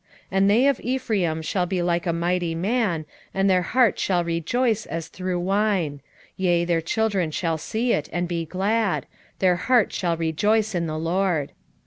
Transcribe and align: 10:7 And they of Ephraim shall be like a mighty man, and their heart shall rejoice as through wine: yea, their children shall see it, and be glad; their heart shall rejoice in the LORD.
10:7 0.31 0.31
And 0.31 0.49
they 0.49 0.65
of 0.65 0.79
Ephraim 0.83 1.41
shall 1.43 1.67
be 1.67 1.83
like 1.83 2.07
a 2.07 2.11
mighty 2.11 2.55
man, 2.55 3.05
and 3.35 3.47
their 3.47 3.61
heart 3.61 3.99
shall 3.99 4.23
rejoice 4.23 4.87
as 4.87 5.07
through 5.09 5.39
wine: 5.39 6.01
yea, 6.35 6.65
their 6.65 6.81
children 6.81 7.29
shall 7.29 7.59
see 7.59 7.93
it, 7.93 8.09
and 8.11 8.27
be 8.27 8.43
glad; 8.43 9.05
their 9.37 9.57
heart 9.57 9.93
shall 9.93 10.17
rejoice 10.17 10.73
in 10.73 10.87
the 10.87 10.97
LORD. 10.97 11.51